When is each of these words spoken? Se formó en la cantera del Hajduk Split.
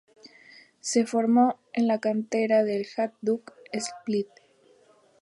Se 0.79 1.05
formó 1.05 1.59
en 1.73 1.85
la 1.85 1.99
cantera 1.99 2.63
del 2.63 2.87
Hajduk 2.97 3.51
Split. 3.71 4.29